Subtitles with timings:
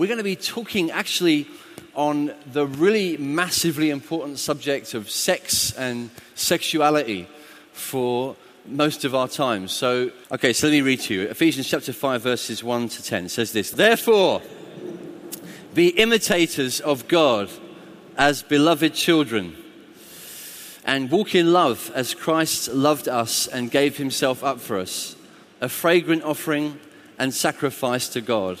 [0.00, 1.46] We're going to be talking actually
[1.94, 7.28] on the really massively important subject of sex and sexuality
[7.74, 8.34] for
[8.64, 9.68] most of our time.
[9.68, 11.22] So, okay, so let me read to you.
[11.24, 14.40] Ephesians chapter 5, verses 1 to 10 says this Therefore,
[15.74, 17.50] be imitators of God
[18.16, 19.54] as beloved children,
[20.82, 25.14] and walk in love as Christ loved us and gave himself up for us,
[25.60, 26.80] a fragrant offering
[27.18, 28.60] and sacrifice to God.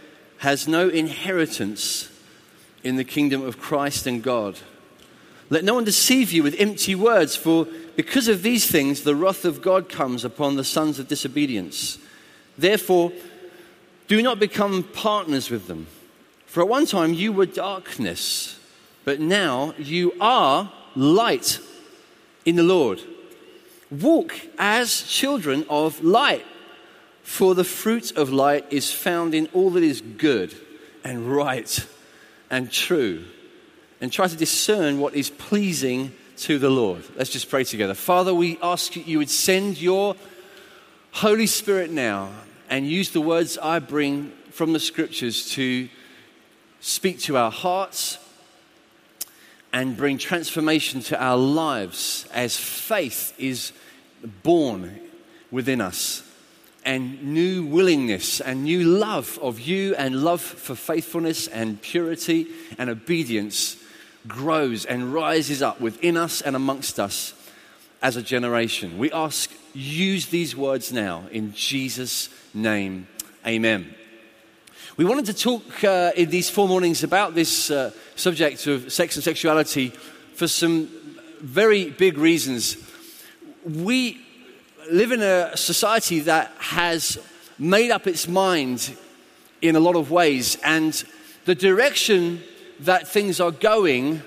[0.41, 2.09] has no inheritance
[2.83, 4.57] in the kingdom of Christ and God.
[5.51, 9.45] Let no one deceive you with empty words, for because of these things the wrath
[9.45, 11.99] of God comes upon the sons of disobedience.
[12.57, 13.11] Therefore,
[14.07, 15.85] do not become partners with them.
[16.47, 18.59] For at one time you were darkness,
[19.05, 21.59] but now you are light
[22.45, 22.99] in the Lord.
[23.91, 26.45] Walk as children of light.
[27.23, 30.53] For the fruit of light is found in all that is good
[31.03, 31.87] and right
[32.49, 33.23] and true.
[33.99, 37.03] And try to discern what is pleasing to the Lord.
[37.15, 37.93] Let's just pray together.
[37.93, 40.15] Father, we ask you would send your
[41.11, 42.31] Holy Spirit now
[42.69, 45.87] and use the words I bring from the scriptures to
[46.79, 48.17] speak to our hearts
[49.71, 53.71] and bring transformation to our lives as faith is
[54.43, 54.99] born
[55.51, 56.23] within us
[56.83, 62.89] and new willingness and new love of you and love for faithfulness and purity and
[62.89, 63.77] obedience
[64.27, 67.33] grows and rises up within us and amongst us
[68.01, 68.97] as a generation.
[68.97, 73.07] We ask, use these words now in Jesus' name.
[73.45, 73.93] Amen.
[74.97, 79.15] We wanted to talk uh, in these four mornings about this uh, subject of sex
[79.15, 79.89] and sexuality
[80.33, 80.89] for some
[81.39, 82.77] very big reasons.
[83.65, 84.21] We
[84.91, 87.17] live in a society that has
[87.57, 88.95] made up its mind
[89.61, 91.03] in a lot of ways, and
[91.45, 92.43] the direction
[92.81, 94.21] that things are going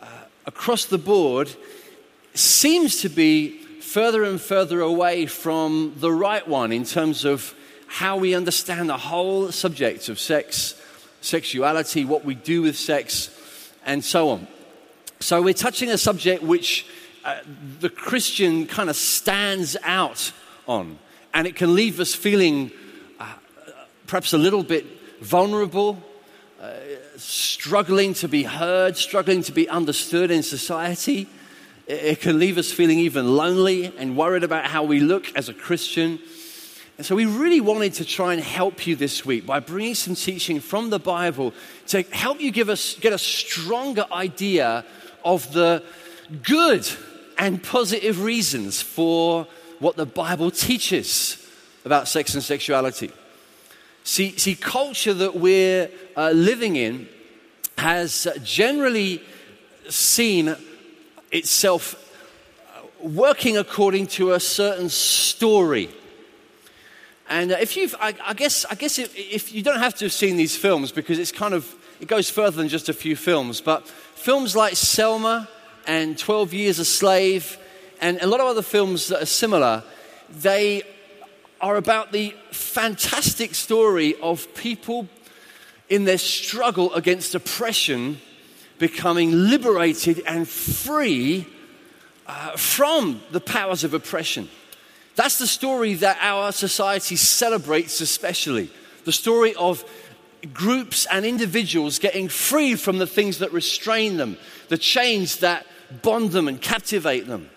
[0.00, 0.06] uh,
[0.46, 1.54] across the board
[2.34, 7.54] seems to be further and further away from the right one in terms of
[7.88, 10.80] how we understand the whole subject of sex,
[11.20, 14.46] sexuality, what we do with sex, and so on.
[15.18, 16.86] So, we're touching a subject which
[17.26, 17.40] uh,
[17.80, 20.30] the Christian kind of stands out
[20.68, 20.96] on.
[21.34, 22.70] And it can leave us feeling
[23.18, 23.26] uh,
[24.06, 24.86] perhaps a little bit
[25.20, 26.00] vulnerable,
[26.62, 26.70] uh,
[27.16, 31.26] struggling to be heard, struggling to be understood in society.
[31.88, 35.48] It, it can leave us feeling even lonely and worried about how we look as
[35.48, 36.20] a Christian.
[36.96, 40.14] And so we really wanted to try and help you this week by bringing some
[40.14, 41.54] teaching from the Bible
[41.88, 44.84] to help you give us, get a stronger idea
[45.24, 45.82] of the
[46.44, 46.88] good
[47.38, 49.46] and positive reasons for
[49.78, 51.42] what the Bible teaches
[51.84, 53.10] about sex and sexuality.
[54.04, 57.08] See, see culture that we're uh, living in
[57.78, 59.22] has generally
[59.88, 60.56] seen
[61.32, 61.94] itself
[62.74, 65.90] uh, working according to a certain story.
[67.28, 70.04] And uh, if you've, I, I, guess, I guess if, if, you don't have to
[70.06, 73.16] have seen these films because it's kind of, it goes further than just a few
[73.16, 75.48] films, but films like Selma
[75.86, 77.58] and 12 Years a Slave
[78.00, 79.82] and a lot of other films that are similar,
[80.28, 80.82] they
[81.60, 85.08] are about the fantastic story of people
[85.88, 88.20] in their struggle against oppression
[88.78, 91.46] becoming liberated and free
[92.26, 94.48] uh, from the powers of oppression.
[95.14, 98.70] That's the story that our society celebrates, especially.
[99.04, 99.84] The story of
[100.52, 104.36] groups and individuals getting free from the things that restrain them,
[104.68, 105.66] the chains that
[106.02, 107.50] bond them and captivate them.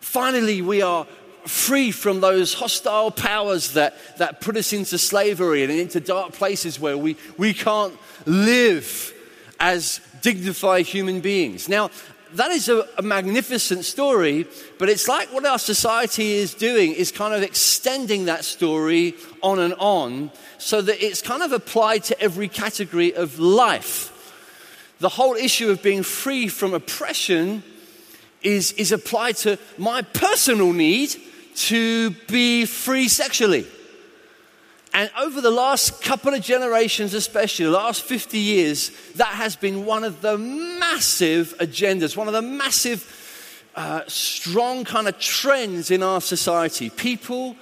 [0.00, 1.06] Finally, we are
[1.46, 6.78] free from those hostile powers that, that put us into slavery and into dark places
[6.78, 7.96] where we, we can't
[8.26, 9.12] live
[9.58, 11.68] as dignified human beings.
[11.68, 11.90] Now,
[12.34, 14.46] that is a, a, magnificent story,
[14.78, 19.58] but it's like what our society is doing is kind of extending that story on
[19.58, 24.11] and on so that it's kind of applied to every category of life
[25.02, 27.64] the whole issue of being free from oppression
[28.40, 31.14] is, is applied to my personal need
[31.56, 33.66] to be free sexually.
[34.94, 39.84] And over the last couple of generations, especially the last 50 years, that has been
[39.84, 46.04] one of the massive agendas, one of the massive, uh, strong kind of trends in
[46.04, 46.90] our society.
[46.90, 47.56] People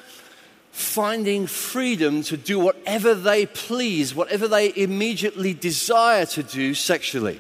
[0.80, 7.38] finding freedom to do whatever they please, whatever they immediately desire to do sexually.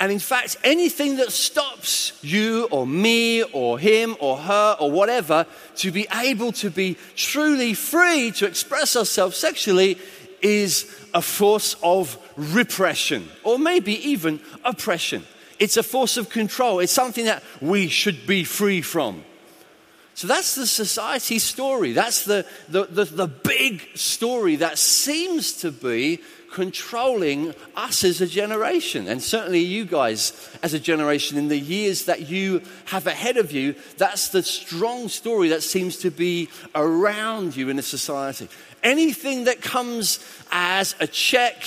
[0.00, 5.46] And in fact, anything that stops you or me or him or her or whatever
[5.76, 9.98] to be able to be truly free to express ourselves sexually
[10.40, 15.24] is a force of repression or maybe even oppression.
[15.58, 16.78] It's a force of control.
[16.78, 19.24] It's something that we should be free from.
[20.18, 21.92] So that's the society story.
[21.92, 26.18] That's the, the, the, the big story that seems to be
[26.52, 32.06] controlling us as a generation, and certainly you guys as a generation in the years
[32.06, 33.76] that you have ahead of you.
[33.96, 38.48] That's the strong story that seems to be around you in a society.
[38.82, 40.18] Anything that comes
[40.50, 41.62] as a check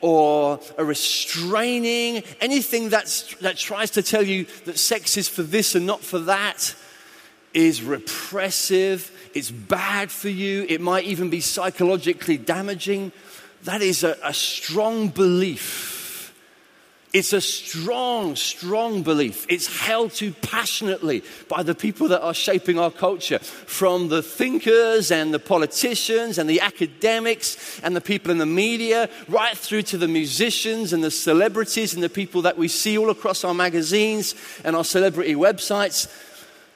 [0.00, 5.74] or a restraining, anything that's, that tries to tell you that sex is for this
[5.74, 6.74] and not for that
[7.52, 13.12] is repressive, it's bad for you, it might even be psychologically damaging
[13.64, 15.88] that is a, a strong belief.
[17.12, 19.44] It's a strong, strong belief.
[19.48, 25.10] It's held to passionately by the people that are shaping our culture, from the thinkers
[25.10, 29.98] and the politicians and the academics and the people in the media, right through to
[29.98, 34.36] the musicians and the celebrities and the people that we see all across our magazines
[34.64, 36.08] and our celebrity websites.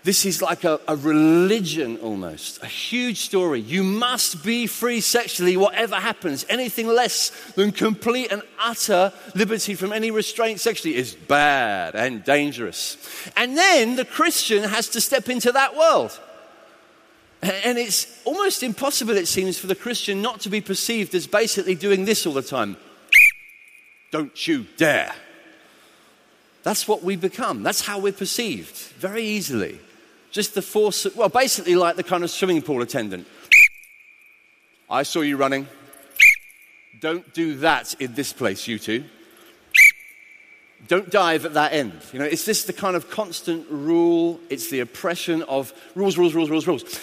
[0.05, 3.61] This is like a, a, religion almost, a huge story.
[3.61, 6.45] You must be free sexually, whatever happens.
[6.51, 12.99] Anything less than complete and utter liberty from any restraint sexually is bad and dangerous.
[13.35, 16.21] And then the Christian has to step into that world.
[17.41, 21.77] And it's almost impossible, it seems, for the Christian not to be perceived as basically
[21.77, 22.77] doing this all the time.
[24.11, 25.15] Don't you dare.
[26.63, 27.63] That's what we become.
[27.63, 29.81] That's how we're perceived very easily.
[30.35, 33.29] Just the force, well, basically like the kind of swimming pool attendant.
[34.91, 35.69] I saw you running.
[37.01, 39.05] Don't do that in this place, you two.
[40.89, 41.93] Don't dive at that end.
[42.13, 46.35] You know, it's just the kind of constant rule, it's the oppression of rules, rules,
[46.35, 47.01] rules, rules, rules.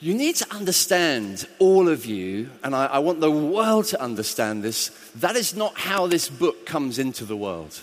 [0.00, 4.62] You need to understand, all of you, and I, I want the world to understand
[4.62, 7.78] this, that is not how this book comes into the world.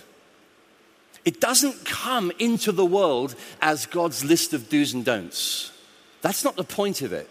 [1.26, 5.72] It doesn't come into the world as God's list of do's and don'ts.
[6.22, 7.30] That's not the point of it.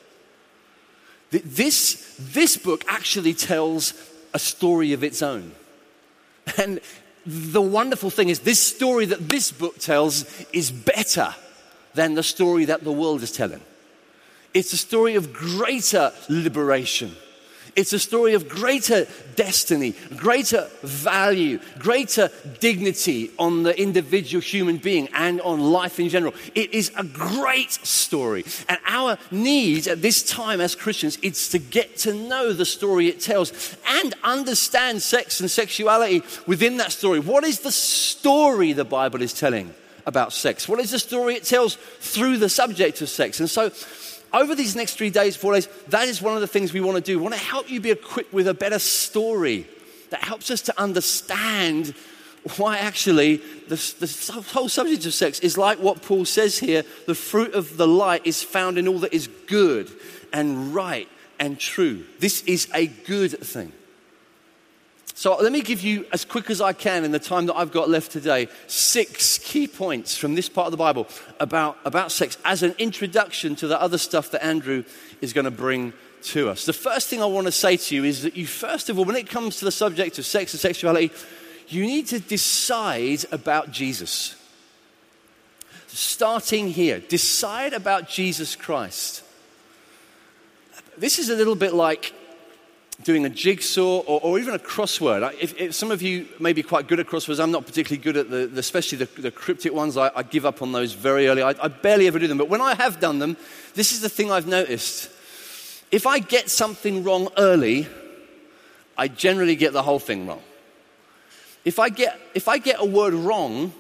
[1.31, 3.95] This, this book actually tells
[4.35, 5.53] a story of its own.
[6.59, 6.81] And
[7.25, 11.35] the wonderful thing is, this story that this book tells is better
[11.95, 13.63] than the story that the world is telling.
[14.53, 17.17] It's a story of greater liberation
[17.77, 22.31] it's a story of greater destiny, greater value, greater
[22.61, 26.35] dignity on the individual human being and on life in general.
[26.55, 28.45] It is a great story.
[28.69, 33.09] And our need at this time as Christians is to get to know the story
[33.09, 37.19] it tells and understand sex and sexuality within that story.
[37.19, 39.75] What is the story the Bible is telling
[40.07, 40.69] about sex?
[40.69, 43.41] What is the story it tells through the subject of sex?
[43.41, 43.71] And so,
[44.35, 46.97] over these next three days, four days, that is one of the things we want
[46.97, 47.19] to do.
[47.19, 49.67] We want to help you be equipped with a better story
[50.11, 51.95] that helps us to understand
[52.57, 53.37] why actually
[53.69, 57.79] the, the, whole subject of sex is like what Paul says here the fruit of
[57.79, 59.91] the light is found in all that is good
[60.31, 62.05] and right and true.
[62.19, 63.73] This is a good thing.
[65.13, 67.71] So let me give you, as quick as I can in the time that I've
[67.71, 71.07] got left today, six key points from this part of the Bible
[71.39, 74.85] about, about sex as an introduction to the other stuff that Andrew
[75.21, 75.93] is going to bring
[76.25, 76.67] to us.
[76.67, 79.05] The first thing I want to say to you is that you, first of all,
[79.05, 81.13] when it comes to the subject of sex and sexuality,
[81.69, 84.37] you need to decide about Jesus.
[85.87, 89.23] Starting here, decide about Jesus Christ.
[90.99, 92.13] This is a little bit like
[93.03, 95.35] doing a jigsaw or, or even a crossword.
[95.41, 98.17] If, if, some of you may be quite good at crosswords, I'm not particularly good
[98.17, 99.97] at the, the especially the, the, cryptic ones.
[99.97, 101.43] I, I, give up on those very early.
[101.43, 102.39] I, I barely ever do them.
[102.39, 103.37] But when I have done them,
[103.75, 105.11] this is the thing I've noticed.
[105.91, 107.89] If I get something wrong early,
[108.97, 110.43] I generally get the whole thing wrong.
[111.65, 113.73] If I get, if I get a word wrong,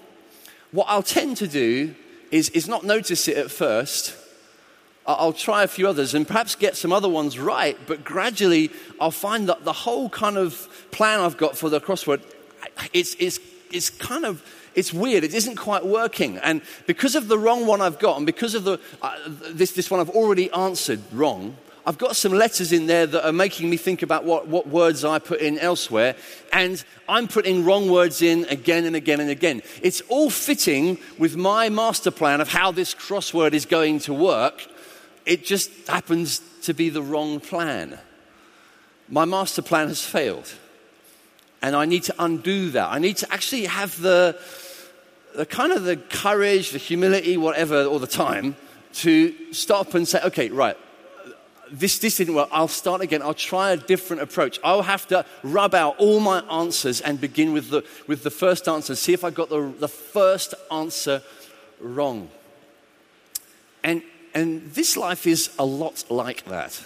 [0.73, 1.95] what I'll tend to do
[2.31, 4.17] is, is not notice it at first
[5.07, 9.11] I'll try a few others and perhaps get some other ones right, but gradually I'll
[9.11, 12.23] find that the whole kind of plan I've got for the crossword,
[12.93, 13.39] it's, it's,
[13.71, 14.43] it's kind of,
[14.75, 15.23] it's weird.
[15.23, 16.39] It isn't quite working.
[16.39, 19.91] And because of the wrong one I've got, and because of the, uh, this, this
[19.91, 21.57] one I've already answered wrong,
[21.87, 25.05] I've got some letters in there that are making me think about what, what words
[25.05, 26.17] I put in elsewhere,
[26.51, 29.61] and I'm putting wrong words in again and again and again.
[29.83, 34.67] It's all fitting with my master plan of how this crossword is going to work.
[35.27, 37.99] It just happens to be the wrong plan.
[39.09, 40.53] My master plan has failed.
[41.63, 42.91] And I need to undo that.
[42.91, 44.39] I need to actually have the,
[45.35, 48.57] the kind of the courage, the humility, whatever, all the time
[48.95, 50.77] to stop and say, okay, right,
[51.71, 52.49] this, this didn't work.
[52.53, 53.23] I'll start again.
[53.23, 54.61] I'll try a different approach.
[54.63, 58.69] I'll have to rub out all my answers and begin with the, with the first
[58.69, 58.95] answer.
[58.95, 61.23] See if I got the, the first answer
[61.81, 62.29] wrong.
[63.83, 64.03] And,
[64.35, 66.83] and this life is a lot like that.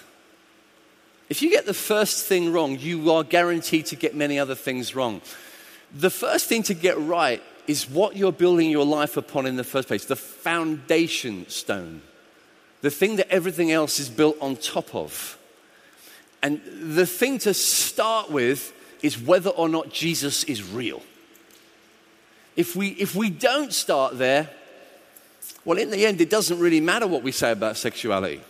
[1.28, 4.95] If you get the first thing wrong, you are guaranteed to get many other things
[4.95, 5.21] wrong.
[5.95, 9.64] The first thing to get right is what you're building your life upon in the
[9.64, 12.02] first place, the foundation stone
[12.81, 15.38] the thing that everything else is built on top of.
[16.43, 21.02] And the thing to start with is whether or not Jesus is real.
[22.57, 24.50] If we, if we don't start there,
[25.68, 28.40] well, in the end, it doesn't really matter what we say about sexuality.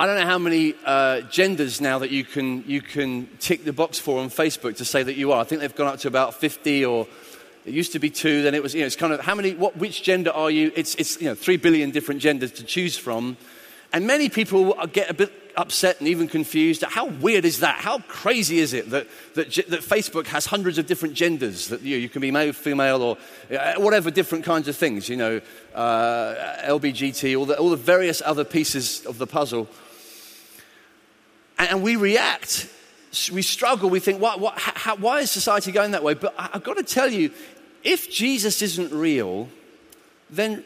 [0.00, 3.74] I don't know how many uh, genders now that you can, you can tick the
[3.74, 5.42] box for on Facebook to say that you are.
[5.42, 7.06] I think they've gone up to about 50 or
[7.66, 9.52] it used to be two, then it was, you know, it's kind of how many,
[9.52, 10.72] what, which gender are you?
[10.74, 13.36] It's, it's, you know, three billion different genders to choose from.
[13.92, 16.82] And many people get a bit upset and even confused.
[16.82, 17.76] How weird is that?
[17.76, 21.96] How crazy is it that, that, that Facebook has hundreds of different genders that you,
[21.96, 23.18] know, you can be male, female, or
[23.56, 25.40] uh, whatever different kinds of things, you know,
[25.74, 29.68] uh, LBGT, all the, all the various other pieces of the puzzle.
[31.58, 32.68] And, and we react
[33.30, 33.90] we struggle.
[33.90, 36.14] We think, why, why, how, why is society going that way?
[36.14, 37.30] But I, have got to tell you,
[37.84, 39.48] if Jesus isn't real,
[40.30, 40.64] then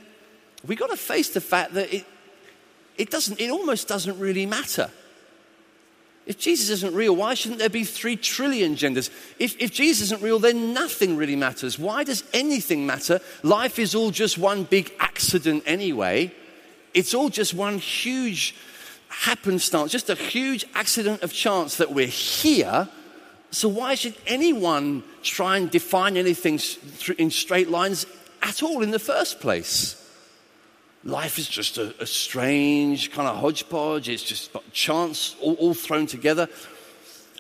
[0.65, 2.07] we've got to face the fact that it,
[2.99, 4.91] it, doesn't, it almost doesn't really matter.
[6.27, 9.11] If Jesus isn't real, why shouldn't there be three trillion genders?
[9.39, 11.79] If, if Jesus isn't real, then nothing really matters.
[11.79, 13.21] Why does anything matter?
[13.45, 16.33] Life is all just one big accident anyway.
[16.95, 18.57] It's all just one huge
[19.09, 22.89] happenstance, just a huge accident of chance that we're here.
[23.53, 26.59] So, why should anyone try and define anything
[27.19, 28.07] in straight lines
[28.43, 30.03] at all in the first place?
[31.07, 36.07] Life is just a, a strange kind of hodgepodge, it's just chance all, all thrown
[36.07, 36.49] together.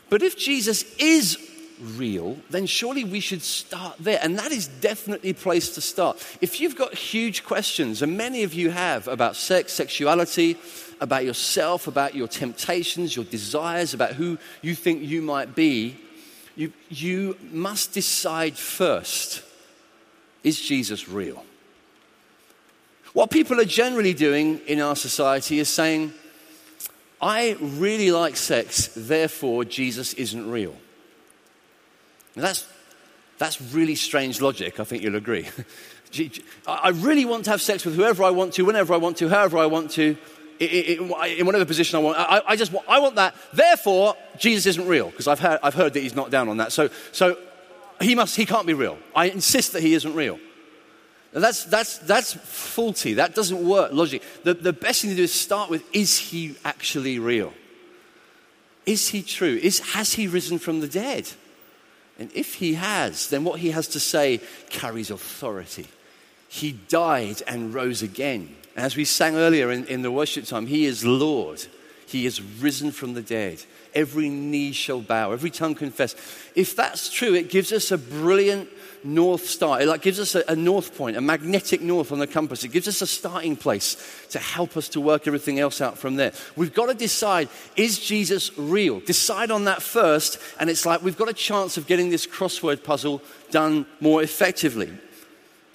[0.09, 1.37] But if Jesus is
[1.81, 4.21] real, then surely we should start there.
[4.23, 6.25] And that is definitely a place to start.
[6.41, 10.57] If you've got huge questions, and many of you have about sex, sexuality,
[11.01, 15.99] about yourself, about your temptations, your desires, about who you think you might be,
[16.55, 19.43] you, you must decide first
[20.45, 21.45] is Jesus real?
[23.17, 26.13] What people are generally doing in our society is saying,
[27.19, 30.77] I really like sex, therefore Jesus isn't real.
[32.35, 32.69] Now that's,
[33.39, 35.49] that's really strange logic, I think you'll agree.
[36.69, 39.31] I really want to have sex with whoever I want to, whenever I want to,
[39.31, 40.15] however I want to,
[40.61, 42.19] in whatever position I want.
[42.19, 43.35] I, just want, I want that.
[43.51, 46.71] Therefore, Jesus isn't real because I've heard, I've heard that he's not down on that.
[46.71, 47.39] So, so
[47.99, 48.99] he must, he can't be real.
[49.15, 50.39] I insist that he isn't real.
[51.41, 53.15] That's, that's, that's faulty.
[53.15, 54.23] That doesn't work logic.
[54.43, 57.53] The, the best thing to do is start with is he actually real?
[58.87, 59.59] Is he true?
[59.63, 61.29] Is, has he risen from the dead?
[62.19, 64.41] And if he has, then what he has to say
[64.71, 65.87] carries authority.
[66.49, 68.57] He died and rose again.
[68.75, 71.67] As we sang earlier in, in the worship time, He is Lord.
[72.07, 73.63] He is risen from the dead.
[73.95, 76.15] Every knee shall bow, every tongue confess.
[76.55, 78.69] If that's true, it gives us a brilliant
[79.05, 79.81] north star.
[79.81, 82.65] It like gives us a, a, north point, a magnetic north on the compass.
[82.65, 83.97] It gives us a starting place
[84.31, 86.33] to help us to work everything else out from there.
[86.57, 89.01] We've got to decide is Jesus real?
[89.01, 92.83] Decide on that first, and it's like we've got a chance of getting this crossword
[92.85, 94.97] puzzle done more effectively.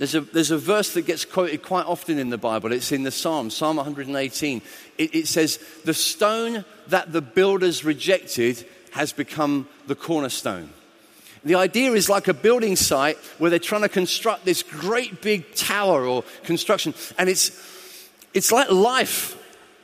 [0.01, 2.71] There's a, there's a verse that gets quoted quite often in the Bible.
[2.71, 4.61] It's in the Psalm, Psalm 118.
[4.97, 10.71] It, it says, The stone that the builders rejected has become the cornerstone.
[11.43, 15.55] The idea is like a building site where they're trying to construct this great big
[15.55, 19.37] tower or construction, and it's, it's like life.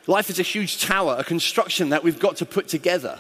[0.06, 3.20] Life is a huge tower, a construction that we've got to put together.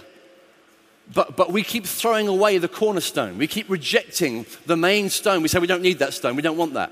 [1.14, 3.38] But, but we keep throwing away the cornerstone.
[3.38, 5.42] We keep rejecting the main stone.
[5.42, 6.36] We say we don't need that stone.
[6.36, 6.92] We don't want that.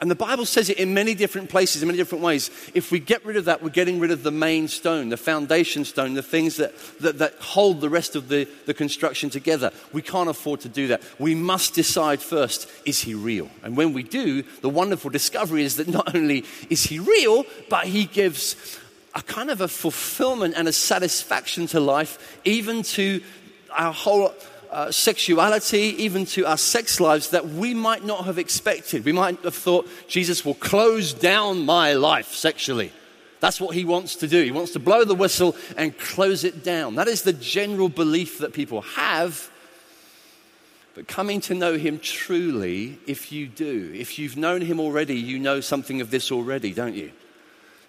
[0.00, 2.50] And the Bible says it in many different places, in many different ways.
[2.74, 5.84] If we get rid of that, we're getting rid of the main stone, the foundation
[5.84, 9.70] stone, the things that, that, that hold the rest of the, the construction together.
[9.92, 11.02] We can't afford to do that.
[11.18, 13.50] We must decide first is he real?
[13.62, 17.86] And when we do, the wonderful discovery is that not only is he real, but
[17.86, 18.78] he gives
[19.14, 23.22] a kind of a fulfillment and a satisfaction to life, even to
[23.70, 24.34] our whole
[24.74, 29.04] uh, sexuality, even to our sex lives that we might not have expected.
[29.04, 32.90] We might have thought Jesus will close down my life sexually.
[33.38, 34.42] That's what he wants to do.
[34.42, 36.96] He wants to blow the whistle and close it down.
[36.96, 39.48] That is the general belief that people have.
[40.96, 45.38] But coming to know him truly, if you do, if you've known him already, you
[45.38, 47.12] know something of this already, don't you?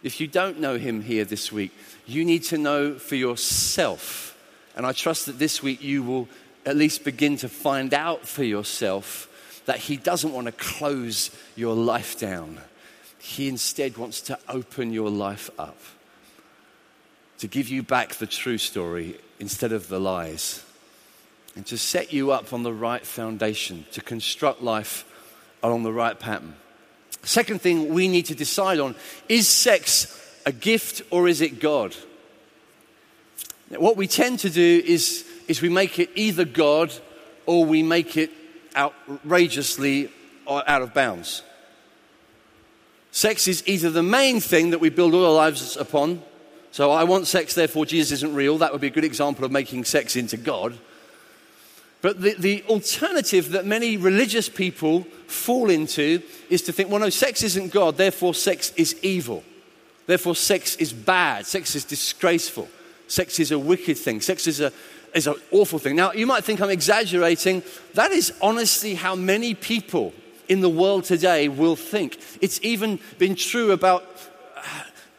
[0.04, 1.72] If you don't know him here this week,
[2.06, 4.38] you need to know for yourself.
[4.75, 6.27] And I trust that this week you will
[6.65, 9.29] at least begin to find out for yourself
[9.65, 12.60] that he doesn't want to close your life down
[13.25, 15.77] he instead wants to open your life up,
[17.39, 20.63] to give you back the true story instead of the lies,
[21.55, 25.05] and to set you up on the right foundation, to construct life
[25.63, 26.55] along the right pattern.
[27.24, 28.93] Second thing we need to decide on
[29.27, 31.95] is sex a gift or is it God?
[33.69, 36.94] What we tend to do is, is we make it either God
[37.46, 38.32] or we make it
[38.75, 40.12] outrageously
[40.48, 41.44] out of bounds.
[43.12, 46.22] Sex is either the main thing that we build all our lives upon.
[46.72, 48.58] So I want sex, therefore Jesus isn't real.
[48.58, 50.78] That would be a good example of making sex into God.
[52.02, 57.10] But the, the alternative that many religious people fall into is to think, well, no,
[57.10, 59.44] sex isn't God, therefore sex is evil.
[60.06, 61.46] Therefore, sex is bad.
[61.46, 62.68] Sex is disgraceful.
[63.08, 64.22] Sex is a wicked thing.
[64.22, 64.72] Sex is, a,
[65.15, 65.95] is an awful thing.
[65.95, 67.63] Now, you might think I'm exaggerating.
[67.93, 70.13] That is honestly how many people
[70.48, 72.19] in the world today will think.
[72.41, 74.03] It's even been true about,
[74.57, 74.62] uh,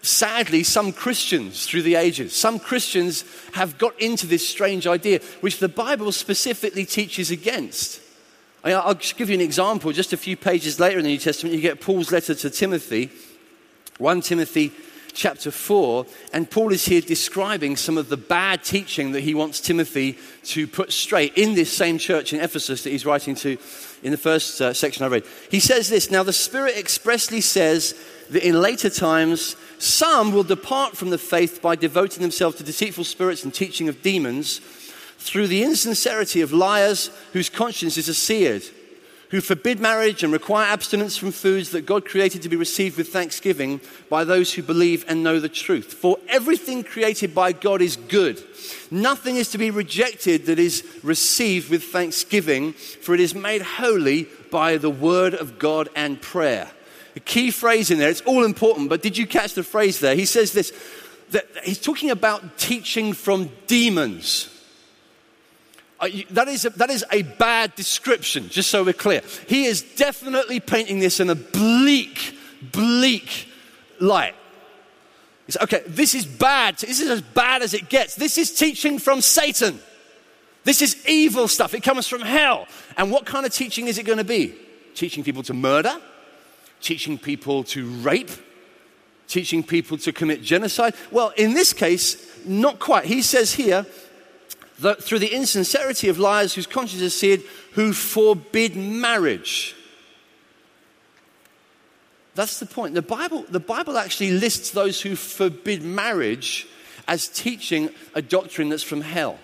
[0.03, 2.37] sadly, some Christians through the ages.
[2.37, 8.03] Some Christians have got into this strange idea, which the Bible specifically teaches against.
[8.65, 9.93] I'll give you an example.
[9.93, 13.11] Just a few pages later in the New Testament, you get Paul's letter to Timothy,
[13.99, 14.73] 1 Timothy
[15.17, 19.61] chapter 4, and Paul is here describing some of the bad teaching that he wants
[19.61, 23.57] Timothy to put straight in this same church in Ephesus that he's writing to
[24.03, 25.25] in the first uh, section I read.
[25.51, 27.95] He says this Now the Spirit expressly says
[28.31, 33.05] that in later times, some will depart from the faith by devoting themselves to deceitful
[33.05, 34.61] spirits and teaching of demons
[35.19, 38.63] through the insincerity of liars whose conscience is seared,
[39.31, 43.09] who forbid marriage and require abstinence from foods that God created to be received with
[43.09, 45.95] thanksgiving by those who believe and know the truth.
[45.95, 48.43] For everything created by God is good.
[48.91, 54.29] Nothing is to be rejected that is received with thanksgiving, for it is made holy
[54.51, 56.71] by the word of God and prayer.
[57.17, 60.15] A key phrase in there, it's all important, but did you catch the phrase there?
[60.15, 60.73] He says this
[61.31, 64.56] that he's talking about teaching from demons.
[65.99, 69.23] Uh, that, is a, that is a bad description, just so we're clear.
[69.47, 72.37] He is definitely painting this in a bleak,
[72.73, 73.49] bleak
[73.99, 74.35] light.
[75.47, 76.77] He okay, this is bad.
[76.79, 78.15] This is as bad as it gets.
[78.15, 79.79] This is teaching from Satan.
[80.65, 81.75] This is evil stuff.
[81.75, 82.67] It comes from hell.
[82.97, 84.55] And what kind of teaching is it going to be?
[84.95, 86.01] Teaching people to murder?
[86.81, 88.31] Teaching people to rape?
[89.29, 90.95] Teaching people to commit genocide?
[91.13, 93.05] Well, in this case, not quite.
[93.05, 93.87] He says here,
[94.77, 99.75] through the insincerity of liars whose conscience is seared, who forbid marriage.
[102.35, 102.95] That's the point.
[102.95, 106.67] The Bible, the Bible actually lists those who forbid marriage
[107.09, 109.39] as teaching a doctrine that's from hell.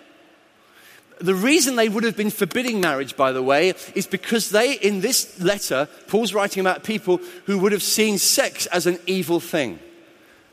[1.20, 5.00] The reason they would have been forbidding marriage, by the way, is because they, in
[5.00, 9.78] this letter, Paul's writing about people who would have seen sex as an evil thing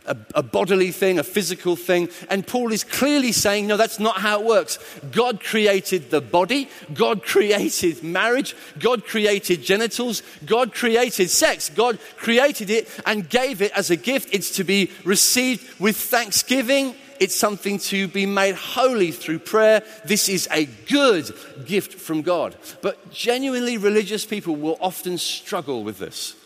[0.05, 2.09] a, a, bodily thing, a physical thing.
[2.29, 4.79] And Paul is clearly saying, no, that's not how it works.
[5.12, 12.69] God created the body, God created marriage, God created genitals, God created sex, God created
[12.69, 14.29] it and gave it as a gift.
[14.33, 16.95] It's to be received with thanksgiving.
[17.19, 19.83] It's something to be made holy through prayer.
[20.05, 21.29] This is a good
[21.65, 22.55] gift from God.
[22.81, 26.38] But genuinely religious people will often struggle with this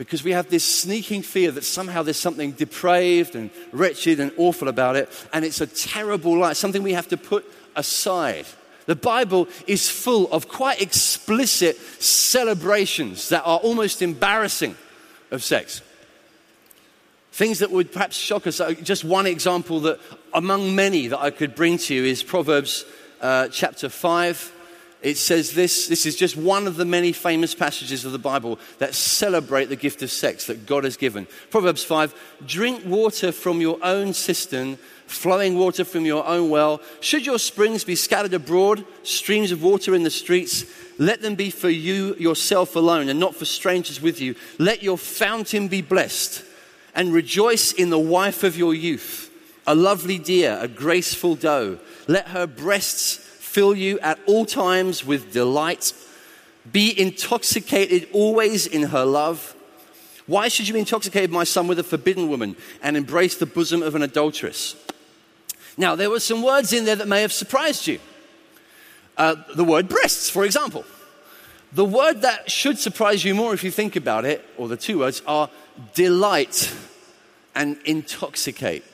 [0.00, 4.68] because we have this sneaking fear that somehow there's something depraved and wretched and awful
[4.68, 7.44] about it, and it's a terrible lie, something we have to put
[7.76, 8.46] aside.
[8.86, 14.74] The Bible is full of quite explicit celebrations that are almost embarrassing
[15.30, 15.82] of sex.
[17.32, 18.58] Things that would perhaps shock us.
[18.82, 20.00] Just one example that,
[20.32, 22.86] among many that I could bring to you, is Proverbs
[23.20, 24.59] uh, chapter 5
[25.02, 28.58] it says this this is just one of the many famous passages of the Bible
[28.78, 31.26] that celebrate the gift of sex that God has given.
[31.50, 32.14] Proverbs 5
[32.46, 36.80] Drink water from your own cistern, flowing water from your own well.
[37.00, 40.66] Should your springs be scattered abroad, streams of water in the streets,
[40.98, 44.34] let them be for you yourself alone and not for strangers with you.
[44.58, 46.44] Let your fountain be blessed
[46.94, 49.30] and rejoice in the wife of your youth,
[49.66, 51.78] a lovely deer, a graceful doe.
[52.06, 55.92] Let her breasts fill you at all times with delight.
[56.70, 59.56] Be intoxicated always in her love.
[60.26, 63.82] Why should you be intoxicated, my son, with a forbidden woman and embrace the bosom
[63.82, 64.76] of an adulteress?
[65.76, 67.98] Now, there were some words in there that may have surprised you.
[69.16, 70.84] Uh, the word breasts, for example.
[71.72, 75.00] The word that should surprise you more if you think about it, or the two
[75.00, 75.50] words, are
[75.94, 76.72] delight
[77.56, 78.84] and intoxicate.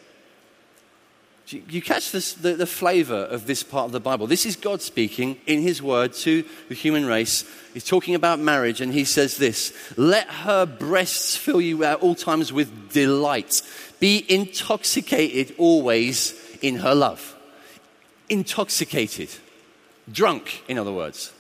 [1.49, 4.27] You catch this, the, the flavor of this part of the Bible?
[4.27, 7.45] This is God speaking in His word to the human race.
[7.73, 12.17] He's talking about marriage, and He says this Let her breasts fill you at all
[12.17, 13.63] times with delight.
[14.01, 17.37] Be intoxicated always in her love.
[18.29, 19.31] Intoxicated.
[20.11, 21.33] Drunk, in other words.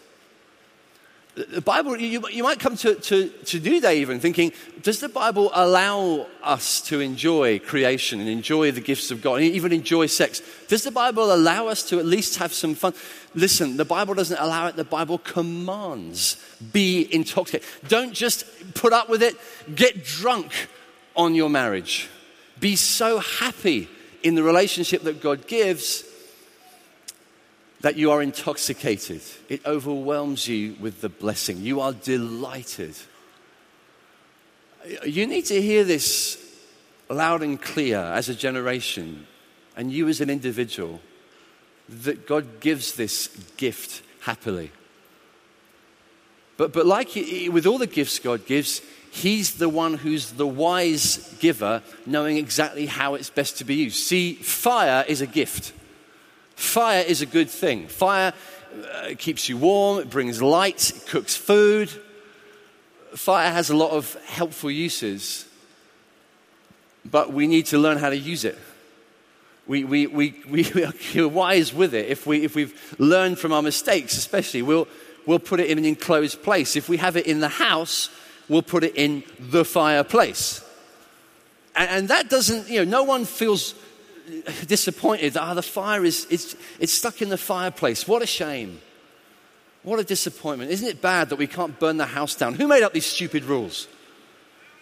[1.36, 5.08] The Bible, you, you might come to, to, to do that even thinking, does the
[5.10, 10.06] Bible allow us to enjoy creation and enjoy the gifts of God, and even enjoy
[10.06, 10.40] sex?
[10.68, 12.94] Does the Bible allow us to at least have some fun?
[13.34, 17.68] Listen, the Bible doesn't allow it, the Bible commands be intoxicated.
[17.86, 19.36] Don't just put up with it,
[19.74, 20.52] get drunk
[21.14, 22.08] on your marriage.
[22.60, 23.90] Be so happy
[24.22, 26.02] in the relationship that God gives
[27.80, 29.22] that you are intoxicated.
[29.48, 31.58] It overwhelms you with the blessing.
[31.58, 32.96] You are delighted.
[35.04, 36.42] You need to hear this
[37.08, 39.26] loud and clear as a generation,
[39.76, 41.00] and you as an individual,
[41.88, 44.72] that God gives this gift happily.
[46.56, 51.34] But, but like with all the gifts God gives, He's the one who's the wise
[51.40, 53.96] giver, knowing exactly how it's best to be used.
[53.96, 55.72] See, fire is a gift.
[56.56, 57.86] Fire is a good thing.
[57.86, 58.32] Fire
[58.94, 61.90] uh, keeps you warm, it brings light, it cooks food.
[63.14, 65.46] Fire has a lot of helpful uses,
[67.04, 68.58] but we need to learn how to use it.
[69.66, 70.84] We, we, we, we,
[71.16, 72.08] are wise with it.
[72.08, 74.88] If, we, if we've learned from our mistakes, especially, we'll,
[75.26, 76.74] we'll put it in an enclosed place.
[76.74, 78.08] If we have it in the house,
[78.48, 80.64] we'll put it in the fireplace.
[81.74, 83.74] And, and that doesn't, you know, no one feels
[84.66, 85.36] disappointed.
[85.36, 88.06] Ah, the fire is it's, it's stuck in the fireplace.
[88.06, 88.80] What a shame.
[89.82, 90.70] What a disappointment.
[90.70, 92.54] Isn't it bad that we can't burn the house down?
[92.54, 93.86] Who made up these stupid rules?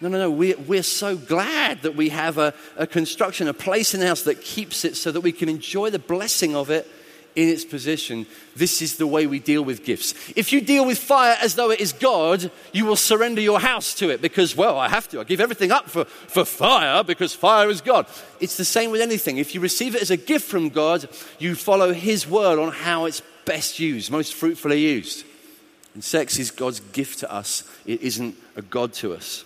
[0.01, 0.31] No, no, no.
[0.31, 4.23] We're, we're so glad that we have a, a construction, a place in the house
[4.23, 6.91] that keeps it so that we can enjoy the blessing of it
[7.37, 8.27] in its position.
[8.55, 10.15] This is the way we deal with gifts.
[10.37, 13.95] If you deal with fire as though it is God, you will surrender your house
[13.97, 15.21] to it because, well, I have to.
[15.21, 18.07] I give everything up for, for fire because fire is God.
[18.41, 19.39] It's the same with anything.
[19.39, 23.07] If you receive it as a gift from God, you follow His word on how
[23.07, 25.25] it's best used, most fruitfully used.
[25.95, 29.45] And sex is God's gift to us, it isn't a God to us.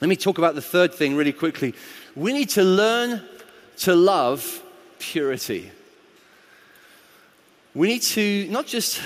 [0.00, 1.74] Let me talk about the third thing really quickly.
[2.16, 3.22] We need to learn
[3.78, 4.62] to love
[4.98, 5.70] purity.
[7.74, 9.00] We need to not just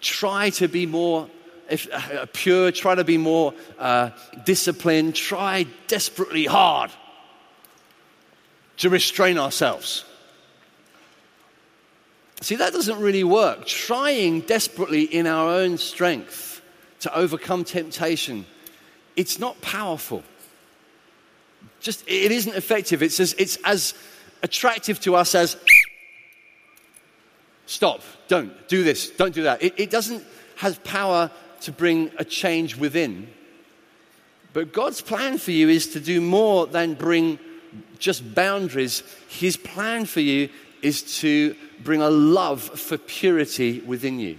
[0.00, 1.28] try to be more
[1.70, 4.10] uh, pure, try to be more uh,
[4.44, 6.90] disciplined, try desperately hard
[8.76, 10.04] to restrain ourselves.
[12.42, 13.64] See, that doesn't really work.
[13.66, 16.60] Trying desperately in our own strength
[17.00, 18.44] to overcome temptation,
[19.16, 20.24] it's not powerful.
[21.80, 23.02] Just, it isn't effective.
[23.02, 23.94] It's as, it's as
[24.42, 25.56] attractive to us as
[27.72, 28.02] Stop.
[28.28, 29.08] Don't do this.
[29.08, 29.62] Don't do that.
[29.62, 30.22] It, it doesn't
[30.56, 31.30] have power
[31.62, 33.28] to bring a change within.
[34.52, 37.38] But God's plan for you is to do more than bring
[37.98, 39.02] just boundaries.
[39.26, 40.50] His plan for you
[40.82, 44.38] is to bring a love for purity within you.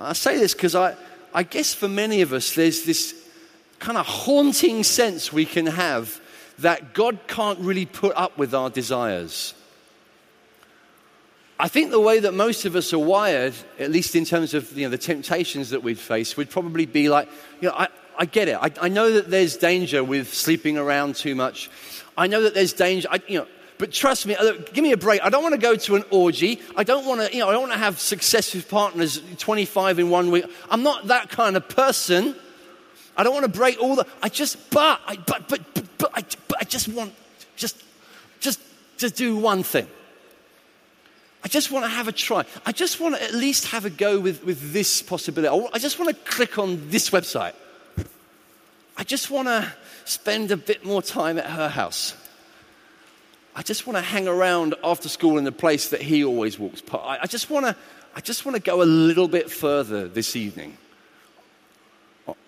[0.00, 0.96] I say this because I,
[1.32, 3.14] I guess for many of us, there's this
[3.78, 6.20] kind of haunting sense we can have
[6.58, 9.54] that God can't really put up with our desires.
[11.60, 14.76] I think the way that most of us are wired, at least in terms of
[14.76, 17.28] you know, the temptations that we'd face, would probably be like,
[17.60, 18.56] you know, I, I get it.
[18.60, 21.68] I, I, know that there's danger with sleeping around too much.
[22.16, 23.46] I know that there's danger, I, you know,
[23.78, 24.36] but trust me,
[24.72, 25.20] give me a break.
[25.22, 26.60] I don't want to go to an orgy.
[26.76, 30.10] I don't want to, you know, I don't want to have successive partners, 25 in
[30.10, 30.44] one week.
[30.70, 32.36] I'm not that kind of person.
[33.16, 36.10] I don't want to break all the, I just, but, I, but, but, but, but,
[36.14, 37.12] I, but I just want,
[37.56, 37.82] just,
[38.38, 38.60] just,
[38.96, 39.88] just do one thing.
[41.44, 42.44] I just want to have a try.
[42.66, 45.68] I just want to at least have a go with, with this possibility.
[45.72, 47.54] I just want to click on this website.
[48.96, 49.72] I just want to
[50.04, 52.16] spend a bit more time at her house.
[53.54, 56.80] I just want to hang around after school in the place that he always walks
[56.80, 57.04] past.
[57.04, 57.76] I, I just want to,
[58.14, 60.76] I just want to go a little bit further this evening.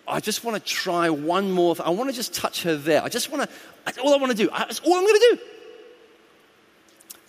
[0.06, 1.76] I just want to try one more.
[1.76, 3.02] Th- I want to just touch her there.
[3.02, 4.50] I just want to, that's all I want to do.
[4.50, 5.38] That's all I'm going to do.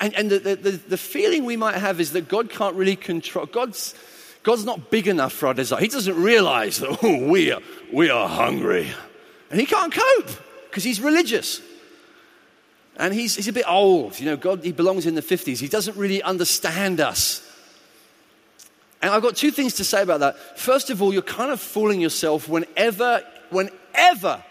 [0.01, 3.45] And, and the, the, the feeling we might have is that God can't really control,
[3.45, 3.93] God's,
[4.41, 5.79] God's not big enough for our desire.
[5.79, 7.61] He doesn't realize that oh, we, are,
[7.93, 8.91] we are hungry.
[9.51, 10.31] And he can't cope
[10.69, 11.61] because he's religious.
[12.97, 14.19] And he's, he's a bit old.
[14.19, 15.59] You know, God, he belongs in the 50s.
[15.59, 17.47] He doesn't really understand us.
[19.03, 20.57] And I've got two things to say about that.
[20.57, 24.43] First of all, you're kind of fooling yourself whenever, whenever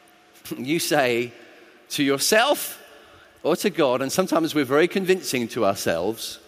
[0.56, 1.32] you say
[1.90, 2.77] to yourself
[3.42, 6.40] or to God, and sometimes we're very convincing to ourselves,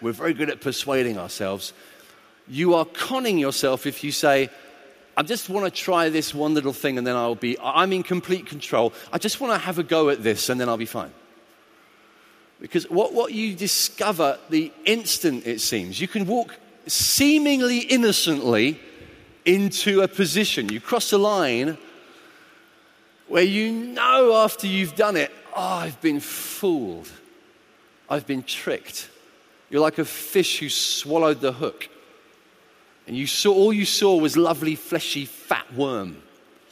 [0.00, 1.72] we're very good at persuading ourselves.
[2.46, 4.50] You are conning yourself if you say,
[5.16, 8.02] I just want to try this one little thing and then I'll be, I'm in
[8.02, 8.92] complete control.
[9.12, 11.12] I just want to have a go at this and then I'll be fine.
[12.60, 18.80] Because what, what you discover the instant it seems, you can walk seemingly innocently
[19.44, 20.68] into a position.
[20.68, 21.78] You cross a line
[23.28, 27.10] where you know after you've done it, oh, I've been fooled.
[28.08, 29.08] I've been tricked.
[29.70, 31.88] You're like a fish who swallowed the hook.
[33.06, 36.22] And you saw, all you saw was lovely, fleshy, fat worm,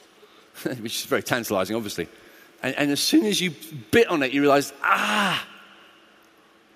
[0.62, 2.08] which is very tantalizing, obviously.
[2.62, 3.52] And, and as soon as you
[3.90, 5.46] bit on it, you realize, ah,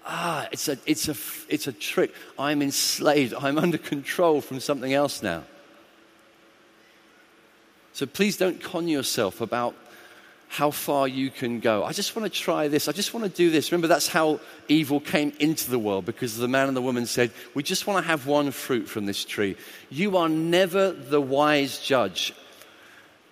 [0.05, 1.17] ah, it's a, it's, a,
[1.49, 2.15] it's a trick.
[2.39, 3.35] I'm enslaved.
[3.35, 5.45] I'm under control from something else now.
[7.97, 9.75] So please don't con yourself about
[10.49, 11.83] how far you can go.
[11.83, 12.89] I just want to try this.
[12.89, 13.73] I just want to do this.
[13.73, 17.31] Remember, that's how evil came into the world because the man and the woman said,
[17.55, 19.57] We just want to have one fruit from this tree.
[19.89, 22.35] You are never the wise judge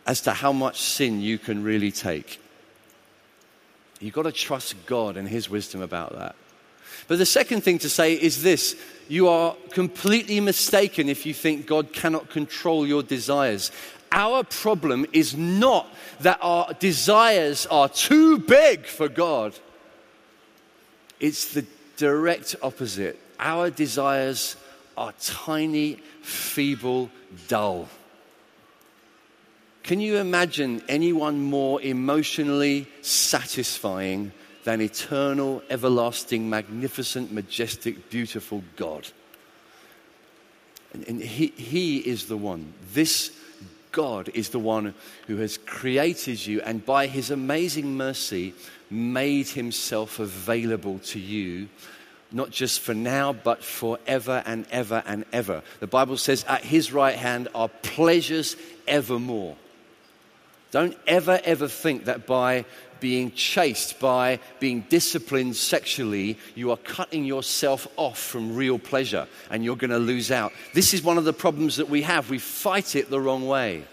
[0.06, 2.40] as to how much sin you can really take.
[4.00, 6.36] You've got to trust God and His wisdom about that.
[7.06, 8.76] But the second thing to say is this
[9.08, 13.70] you are completely mistaken if you think God cannot control your desires.
[14.12, 19.58] Our problem is not that our desires are too big for God,
[21.20, 23.18] it's the direct opposite.
[23.38, 24.56] Our desires
[24.96, 27.10] are tiny, feeble,
[27.48, 27.88] dull.
[29.82, 34.32] Can you imagine anyone more emotionally satisfying
[34.64, 39.06] than eternal, everlasting, magnificent, majestic, beautiful God?
[40.94, 42.72] And, and he, he is the one.
[42.94, 43.30] This
[43.94, 44.92] God is the one
[45.28, 48.52] who has created you and by his amazing mercy
[48.90, 51.68] made himself available to you,
[52.32, 55.62] not just for now, but forever and ever and ever.
[55.78, 59.56] The Bible says, at his right hand are pleasures evermore.
[60.74, 62.64] Don't ever, ever think that by
[62.98, 69.64] being chaste, by being disciplined sexually, you are cutting yourself off from real pleasure and
[69.64, 70.52] you're going to lose out.
[70.72, 72.28] This is one of the problems that we have.
[72.28, 73.84] We fight it the wrong way.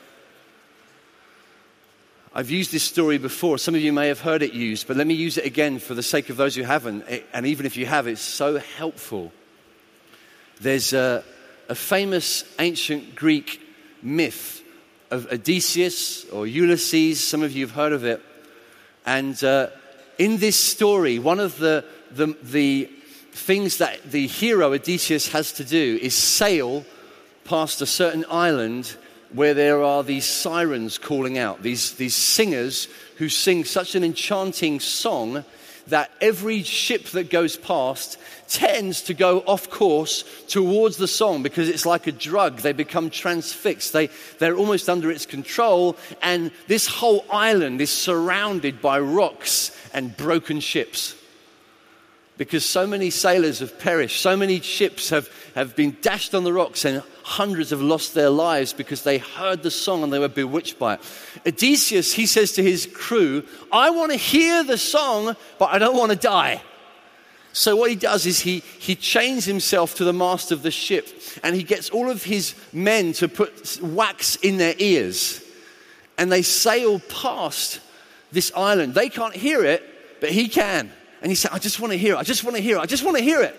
[2.33, 3.59] I've used this story before.
[3.59, 5.93] Some of you may have heard it used, but let me use it again for
[5.93, 7.03] the sake of those who haven't.
[7.07, 9.31] Eh, and even if you have, it's so helpful.
[10.61, 11.23] There's a,
[11.69, 13.61] a famous ancient Greek
[14.01, 14.60] myth
[15.11, 17.23] of Odysseus or Ulysses.
[17.23, 18.21] Some of you have heard of it.
[19.05, 19.67] And uh,
[20.17, 22.89] in this story, one of the, the, the
[23.31, 26.85] things that the hero Odysseus has to do is sail
[27.43, 28.95] past a certain island
[29.33, 34.79] where there are these sirens calling out, these, these singers who sing such an enchanting
[34.79, 35.43] song
[35.91, 38.17] that every ship that goes past
[38.49, 42.57] tends to go off course towards the song because it's like a drug.
[42.57, 43.93] They become transfixed.
[43.93, 45.95] They, they're almost under its control.
[46.21, 51.15] And this whole island is surrounded by rocks and broken ships
[52.41, 56.51] because so many sailors have perished, so many ships have, have been dashed on the
[56.51, 60.27] rocks, and hundreds have lost their lives because they heard the song and they were
[60.27, 61.01] bewitched by it.
[61.45, 65.95] Odysseus, he says to his crew, I want to hear the song, but I don't
[65.95, 66.63] want to die.
[67.53, 71.09] So what he does is he, he chains himself to the mast of the ship
[71.43, 75.43] and he gets all of his men to put wax in their ears
[76.17, 77.81] and they sail past
[78.31, 78.95] this island.
[78.95, 79.83] They can't hear it,
[80.19, 80.91] but he can.
[81.21, 82.17] And he said, I just want to hear it.
[82.17, 82.79] I just want to hear it.
[82.79, 83.55] I just want to hear it.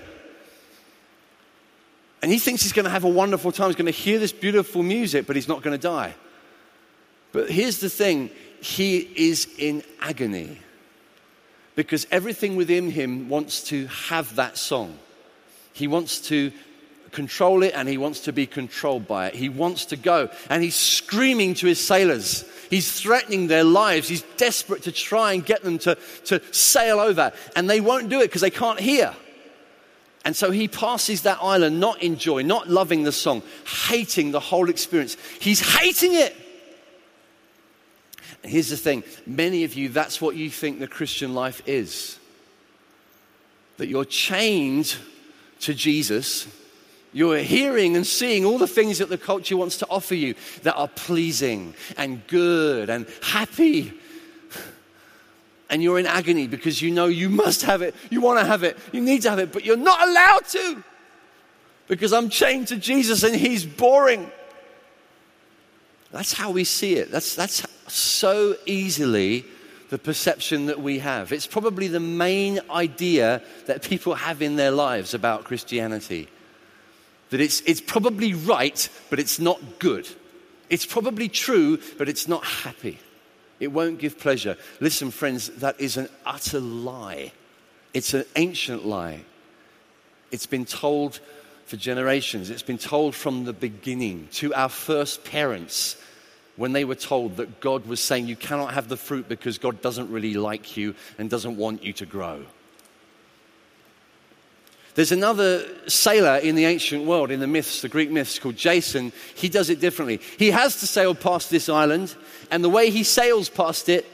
[2.23, 3.69] And he thinks he's going to have a wonderful time.
[3.69, 6.15] He's going to hear this beautiful music, but he's not going to die.
[7.33, 10.59] But here's the thing he is in agony
[11.75, 14.99] because everything within him wants to have that song.
[15.73, 16.53] He wants to
[17.13, 19.35] control it and he wants to be controlled by it.
[19.35, 20.31] He wants to go.
[20.51, 22.45] And he's screaming to his sailors.
[22.71, 24.09] He's threatening their lives.
[24.09, 27.33] He's desperate to try and get them to, to sail over.
[27.55, 29.15] And they won't do it because they can't hear.
[30.25, 33.43] And so he passes that island not in joy, not loving the song,
[33.89, 35.17] hating the whole experience.
[35.41, 36.37] He's hating it.
[38.45, 42.19] Here's the thing many of you, that's what you think the Christian life is.
[43.77, 44.97] That you're chained
[45.61, 46.47] to Jesus.
[47.13, 50.75] You're hearing and seeing all the things that the culture wants to offer you that
[50.75, 53.93] are pleasing and good and happy.
[55.69, 58.63] And you're in agony because you know you must have it, you want to have
[58.63, 60.85] it, you need to have it, but you're not allowed to
[61.89, 64.31] because I'm chained to Jesus and He's boring.
[66.11, 67.11] That's how we see it.
[67.11, 69.45] That's, that's so easily
[69.91, 71.33] the perception that we have.
[71.33, 76.29] It's probably the main idea that people have in their lives about Christianity.
[77.33, 80.07] That it's, it's probably right, but it's not good.
[80.69, 82.99] It's probably true, but it's not happy.
[83.59, 84.59] It won't give pleasure.
[84.81, 87.33] Listen, friends, that is an utter lie.
[87.95, 89.25] It's an ancient lie.
[90.31, 91.21] It's been told
[91.65, 92.51] for generations.
[92.51, 95.97] It's been told from the beginning to our first parents
[96.57, 99.81] when they were told that God was saying you cannot have the fruit because God
[99.81, 102.45] doesn't really like you and doesn't want you to grow.
[104.95, 109.13] There's another sailor in the ancient world, in the myths, the Greek myths, called Jason.
[109.35, 110.21] He does it differently.
[110.39, 112.15] He has to sail past this island,
[112.51, 114.07] and the way he sails past it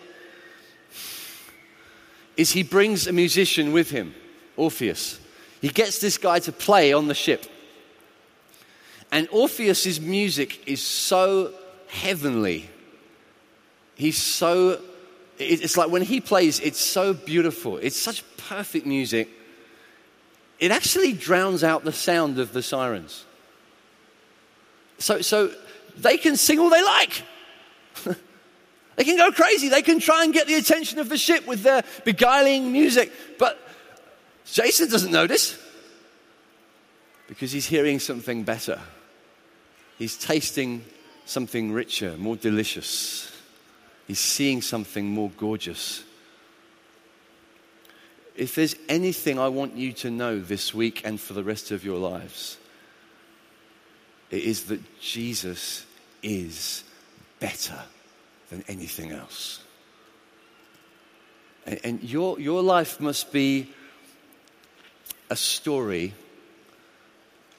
[2.37, 4.15] is he brings a musician with him,
[4.57, 5.19] Orpheus.
[5.61, 7.45] He gets this guy to play on the ship.
[9.11, 11.53] And Orpheus's music is so
[11.89, 12.71] heavenly.
[13.97, 14.81] He's so,
[15.39, 17.79] it's like when he plays, it's so beautiful.
[17.79, 19.29] It's such perfect music.
[20.59, 23.25] It actually drowns out the sound of the sirens.
[24.99, 25.53] So, so
[25.97, 27.23] they can sing all they like.
[28.97, 29.69] they can go crazy.
[29.69, 33.13] They can try and get the attention of the ship with their beguiling music.
[33.39, 33.59] But
[34.47, 35.57] Jason doesn't notice
[37.29, 38.81] because he's hearing something better.
[39.99, 40.85] He's tasting
[41.25, 43.31] something richer, more delicious.
[44.07, 46.03] He's seeing something more gorgeous.
[48.39, 51.85] If there's anything I want you to know this week and for the rest of
[51.85, 52.57] your lives,
[54.31, 55.85] it is that Jesus
[56.23, 56.85] is
[57.41, 57.81] better
[58.49, 59.61] than anything else.
[61.67, 63.73] And, and your, your life must be
[65.31, 66.15] a story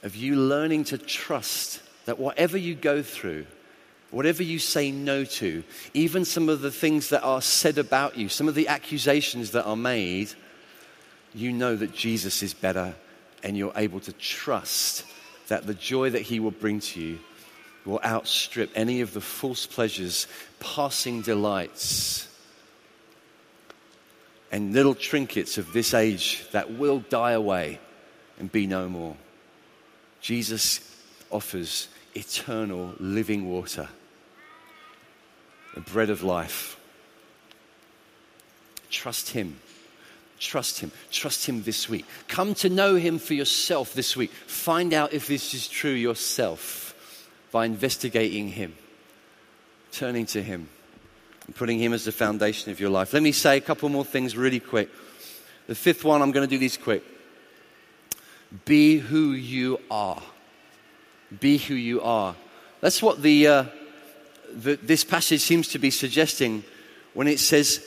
[0.01, 3.45] of you learning to trust that whatever you go through,
[4.11, 5.63] Whatever you say no to,
[5.93, 9.65] even some of the things that are said about you, some of the accusations that
[9.65, 10.33] are made,
[11.33, 12.95] you know that Jesus is better
[13.43, 15.05] and you're able to trust
[15.47, 17.19] that the joy that he will bring to you
[17.85, 20.27] will outstrip any of the false pleasures,
[20.59, 22.27] passing delights,
[24.51, 27.79] and little trinkets of this age that will die away
[28.37, 29.15] and be no more.
[30.21, 30.81] Jesus
[31.31, 33.87] offers eternal living water
[35.75, 36.79] the bread of life.
[38.89, 39.59] Trust Him.
[40.39, 40.91] Trust Him.
[41.11, 42.05] Trust Him this week.
[42.27, 44.31] Come to know Him for yourself this week.
[44.31, 46.95] Find out if this is true yourself
[47.51, 48.75] by investigating Him,
[49.91, 50.69] turning to Him,
[51.45, 53.13] and putting Him as the foundation of your life.
[53.13, 54.89] Let me say a couple more things really quick.
[55.67, 57.03] The fifth one, I'm going to do these quick.
[58.65, 60.21] Be who you are.
[61.39, 62.35] Be who you are.
[62.81, 63.47] That's what the.
[63.47, 63.63] Uh,
[64.51, 66.63] that this passage seems to be suggesting
[67.13, 67.85] when it says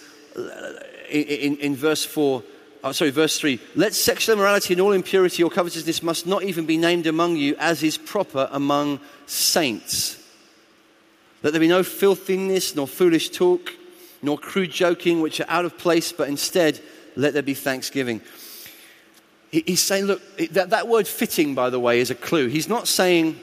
[1.20, 2.42] in, in, verse 4,
[2.85, 6.66] oh, sorry, verse 3, let sexual immorality and all impurity or covetousness must not even
[6.66, 10.18] be named among you as is proper among saints.
[11.42, 13.72] Let there be no filthiness, nor foolish talk,
[14.22, 16.81] nor crude joking, which are out of place, but instead
[17.16, 18.20] let there be thanksgiving.
[19.51, 20.22] he's saying, look,
[20.53, 22.46] that, that word fitting, by the way, is a clue.
[22.46, 23.38] He's not saying,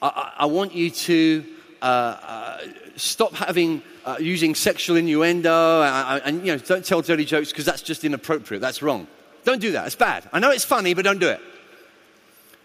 [0.00, 1.44] I, I want you to
[1.82, 2.58] uh, uh,
[2.96, 7.64] stop having uh, using sexual innuendo and, and, you know don't tell dirty jokes because
[7.64, 8.60] that's just inappropriate.
[8.60, 9.06] That's wrong.
[9.44, 9.86] Don't do that.
[9.86, 10.28] It's bad.
[10.32, 11.40] I know it's funny but don't do it.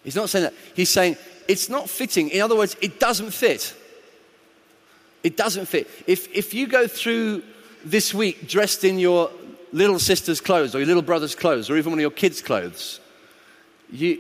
[0.03, 0.53] He's not saying that.
[0.75, 2.29] He's saying it's not fitting.
[2.29, 3.75] In other words it doesn't fit.
[5.23, 5.87] It doesn't fit.
[6.07, 7.43] If, if you go through
[7.83, 9.29] this week dressed in your
[9.73, 12.99] little sister's clothes or your little brother's clothes or even one of your kids clothes
[13.91, 14.19] you,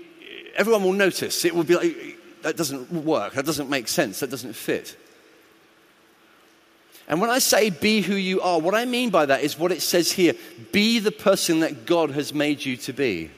[0.55, 1.45] everyone will notice.
[1.45, 3.33] It will be like that doesn't work.
[3.33, 4.19] That doesn't make sense.
[4.19, 4.97] That doesn't fit.
[7.11, 9.71] And when I say be who you are, what I mean by that is what
[9.71, 10.33] it says here
[10.71, 13.29] be the person that God has made you to be.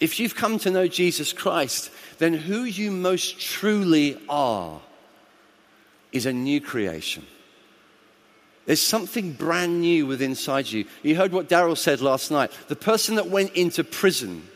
[0.00, 4.80] If you've come to know Jesus Christ, then who you most truly are
[6.10, 7.24] is a new creation.
[8.66, 10.86] There's something brand new within inside you.
[11.02, 12.50] You heard what Daryl said last night.
[12.66, 14.48] The person that went into prison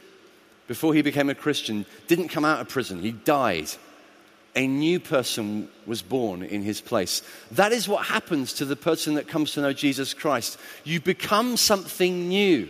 [0.67, 3.01] before he became a Christian, didn't come out of prison.
[3.01, 3.71] He died.
[4.57, 7.23] A new person was born in his place.
[7.53, 10.59] That is what happens to the person that comes to know Jesus Christ.
[10.83, 12.69] You become something new.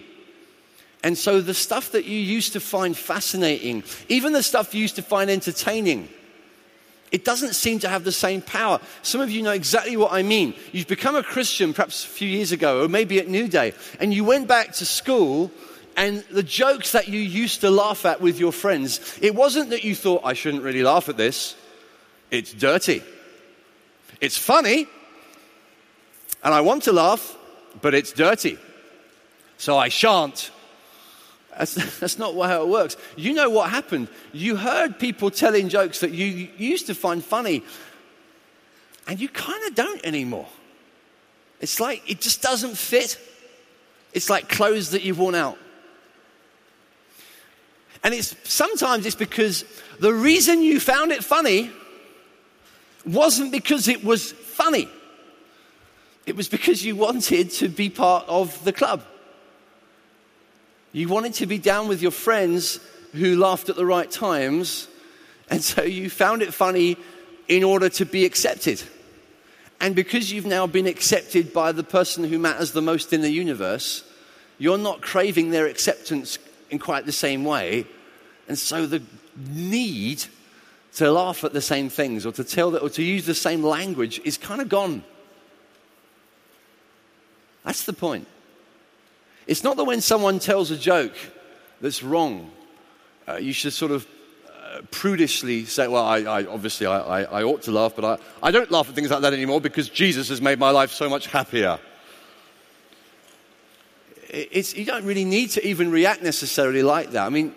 [1.04, 4.96] And so the stuff that you used to find fascinating, even the stuff you used
[4.96, 6.08] to find entertaining,
[7.12, 8.80] it doesn't seem to have the same power.
[9.02, 10.54] Some of you know exactly what I mean.
[10.72, 14.12] You've become a Christian perhaps a few years ago, or maybe at New Day, and
[14.12, 15.52] you went back to school,
[15.96, 19.84] and the jokes that you used to laugh at with your friends, it wasn't that
[19.84, 21.54] you thought, I shouldn't really laugh at this.
[22.30, 23.02] It's dirty.
[24.20, 24.86] It's funny,
[26.42, 27.36] and I want to laugh,
[27.82, 28.58] but it's dirty.
[29.58, 30.50] So I shan't.
[31.56, 32.96] That's, that's not how it works.
[33.16, 34.08] You know what happened.
[34.32, 37.62] You heard people telling jokes that you used to find funny,
[39.06, 40.48] and you kind of don't anymore.
[41.60, 43.18] It's like it just doesn't fit.
[44.12, 45.58] It's like clothes that you've worn out.
[48.02, 49.64] And it's sometimes it's because
[49.98, 51.70] the reason you found it funny
[53.06, 54.88] wasn't because it was funny.
[56.26, 59.04] It was because you wanted to be part of the club.
[60.92, 62.80] You wanted to be down with your friends
[63.12, 64.88] who laughed at the right times,
[65.48, 66.96] and so you found it funny
[67.48, 68.82] in order to be accepted.
[69.80, 73.30] And because you've now been accepted by the person who matters the most in the
[73.30, 74.02] universe,
[74.58, 76.38] you're not craving their acceptance
[76.70, 77.86] in quite the same way.
[78.48, 79.02] And so the
[79.50, 80.24] need
[80.96, 83.62] to laugh at the same things or to tell that, or to use the same
[83.62, 85.04] language is kind of gone.
[87.64, 88.26] That's the point.
[89.46, 91.14] It's not that when someone tells a joke
[91.82, 92.50] that's wrong,
[93.28, 94.06] uh, you should sort of
[94.48, 98.50] uh, prudishly say, Well, I, I obviously I, I, I, ought to laugh, but I,
[98.50, 101.26] don't laugh at things like that anymore because Jesus has made my life so much
[101.26, 101.78] happier.
[104.30, 107.26] It's, you don't really need to even react necessarily like that.
[107.26, 107.54] I mean,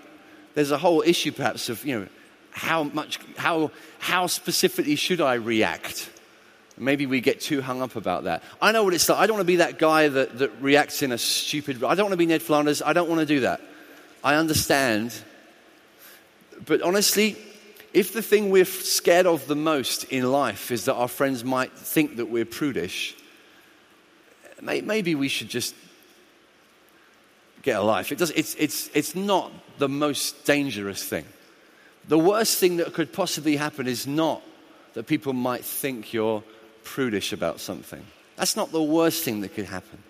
[0.56, 2.08] there's a whole issue perhaps of, you know,
[2.52, 6.10] how much, how, how specifically should I react?
[6.78, 8.41] Maybe we get too hung up about that.
[8.62, 9.20] I know what it's like.
[9.20, 12.06] I don't want to be that guy that, that reacts in a stupid I don't
[12.06, 12.82] want to be Ned Flanders.
[12.82, 13.60] I don't want to do that.
[14.24, 15.14] I understand.
[16.66, 17.36] But honestly,
[17.93, 21.74] if the thing we're scared of the most in life is that our friends might
[21.74, 23.16] think that we're prudish,
[24.62, 25.76] maybe we should just
[27.62, 28.12] get a life.
[28.12, 31.26] It does, it's, it's, it's not the most dangerous thing.
[32.08, 34.41] The worst thing that could possibly happen is not
[34.93, 36.43] that people might think you're
[36.84, 38.04] prudish about something.
[38.36, 40.02] That's not the worst thing that could happen.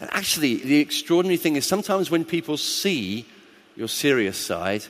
[0.00, 3.26] And actually, the extraordinary thing is sometimes when people see
[3.76, 4.84] your serious side,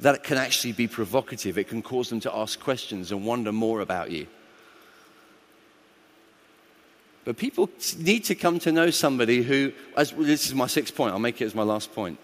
[0.00, 1.58] that can actually be provocative.
[1.58, 4.26] It can cause them to ask questions and wonder more about you.
[7.24, 11.12] But people need to come to know somebody who, as, this is my sixth point,
[11.12, 12.18] I'll make it as my last point.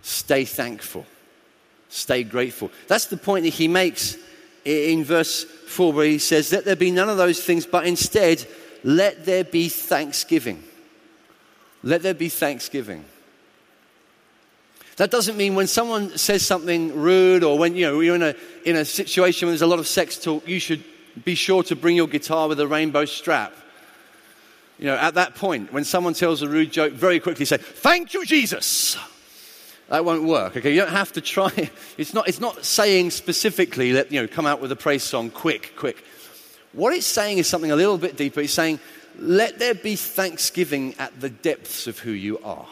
[0.00, 1.04] Stay thankful,
[1.88, 2.70] stay grateful.
[2.88, 4.16] That's the point that he makes
[4.64, 8.44] in verse 4 where he says, Let there be none of those things, but instead,
[8.82, 10.62] let there be thanksgiving.
[11.82, 13.04] Let there be thanksgiving.
[14.96, 18.34] That doesn't mean when someone says something rude or when you know, you're in a,
[18.64, 20.82] in a situation where there's a lot of sex talk, you should
[21.24, 23.52] be sure to bring your guitar with a rainbow strap.
[24.78, 28.14] You know, at that point, when someone tells a rude joke, very quickly say, Thank
[28.14, 28.96] you, Jesus.
[29.88, 30.56] That won't work.
[30.56, 31.70] Okay, you don't have to try.
[31.98, 35.30] It's not, it's not saying specifically, let, you know, come out with a praise song
[35.30, 36.04] quick, quick.
[36.72, 38.40] What it's saying is something a little bit deeper.
[38.40, 38.80] It's saying,
[39.18, 42.66] let there be thanksgiving at the depths of who you are.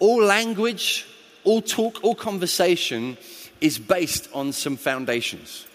[0.00, 1.06] All language,
[1.44, 3.16] all talk, all conversation
[3.60, 5.66] is based on some foundations.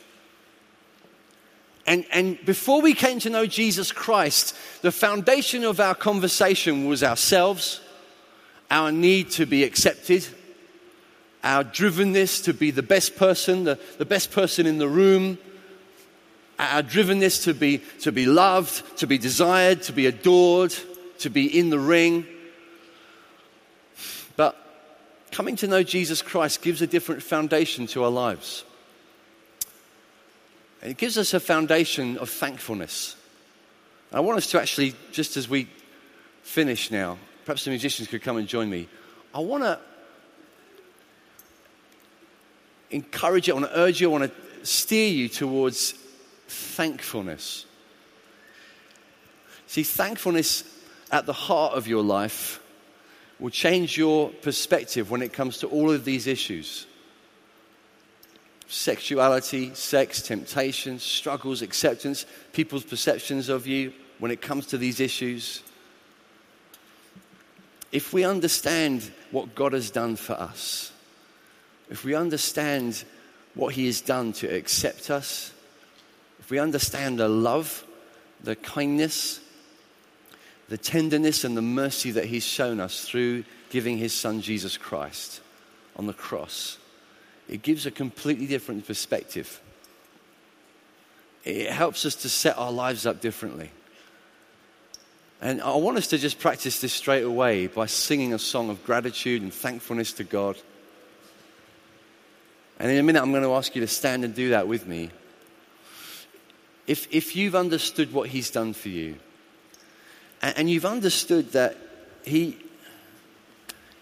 [1.88, 7.02] And, and before we came to know Jesus Christ, the foundation of our conversation was
[7.02, 7.80] ourselves
[8.70, 10.28] our need to be accepted,
[11.44, 15.38] our drivenness to be the best person, the, the best person in the room,
[16.60, 20.76] our drivenness to be, to be loved, to be desired, to be adored,
[21.20, 22.26] to be in the ring.
[24.36, 24.56] But
[25.32, 28.64] coming to know Jesus Christ gives a different foundation to our lives.
[30.82, 33.16] It gives us a foundation of thankfulness.
[34.12, 35.68] I want us to actually, just as we
[36.44, 37.18] finish now,
[37.48, 38.90] Perhaps the musicians could come and join me.
[39.34, 39.80] I want to
[42.92, 45.94] encourage you, I want to urge you, I want to steer you towards
[46.50, 47.66] thankfulness.
[49.66, 50.66] See, thankfulness
[51.10, 52.60] at the heart of your life
[53.40, 56.86] will change your perspective when it comes to all of these issues
[58.68, 65.64] sexuality, sex, temptations, struggles, acceptance, people's perceptions of you when it comes to these issues
[67.92, 70.92] if we understand what God has done for us,
[71.90, 73.04] if we understand
[73.54, 75.54] what He has done to accept us,
[76.40, 77.86] if we understand the love,
[78.44, 79.40] the kindness,
[80.70, 85.42] the tenderness, and the mercy that He's shown us through giving His Son Jesus Christ
[85.96, 86.78] on the cross,
[87.48, 89.62] it gives a completely different perspective.
[91.46, 93.72] It helps us to set our lives up differently.
[95.42, 98.84] And I want us to just practice this straight away by singing a song of
[98.84, 100.58] gratitude and thankfulness to God.
[102.80, 104.88] And in a minute, I'm going to ask you to stand and do that with
[104.88, 105.12] me.
[106.88, 109.18] If, if you've understood what He's done for you,
[110.42, 111.78] and, and you've understood that
[112.24, 112.58] he,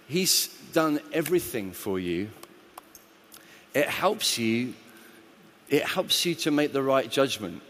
[0.07, 2.29] He's done everything for you,
[3.73, 4.73] it helps you,
[5.69, 7.61] it helps you to make the right judgment.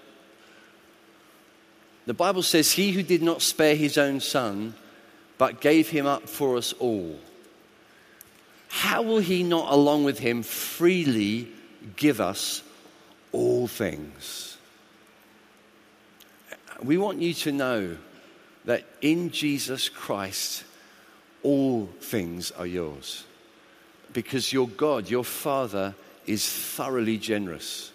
[2.06, 4.76] The Bible says, He who did not spare his own son,
[5.38, 7.20] but gave him up for us all,
[8.70, 11.47] how will he not, along with him, freely
[11.95, 12.62] give us
[13.32, 14.58] all things?
[16.84, 17.97] We want you to know
[18.66, 20.66] that in Jesus Christ,
[21.41, 23.24] all things are yours.
[24.12, 25.95] Because your God, your Father,
[26.26, 27.91] is thoroughly generous.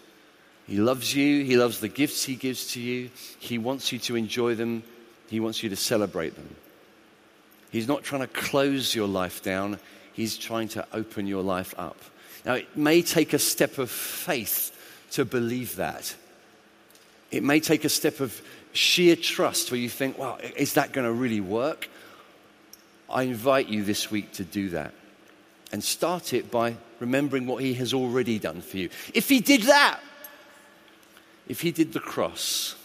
[0.70, 1.44] He loves you.
[1.44, 3.10] He loves the gifts He gives to you.
[3.40, 4.84] He wants you to enjoy them.
[5.28, 6.54] He wants you to celebrate them.
[7.72, 9.80] He's not trying to close your life down,
[10.12, 11.96] He's trying to open your life up.
[12.44, 14.70] Now, it may take a step of faith
[15.12, 16.14] to believe that.
[17.32, 18.40] It may take a step of
[18.72, 21.88] sheer trust where you think, well, is that going to really work?
[23.08, 24.94] I invite you this week to do that.
[25.72, 28.88] And start it by remembering what He has already done for you.
[29.14, 30.00] If He did that,
[31.50, 32.76] if he did the cross,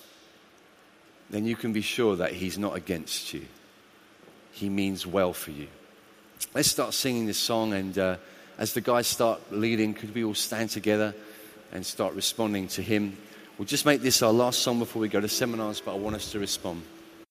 [1.30, 3.46] then you can be sure that he's not against you.
[4.54, 5.68] He means well for you.
[6.56, 8.16] Let's start singing this song, and uh,
[8.58, 11.14] as the guys start leading, could we all stand together
[11.72, 13.16] and start responding to him?
[13.60, 16.16] We'll just make this our last song before we go to seminars, but I want
[16.16, 16.82] us to respond.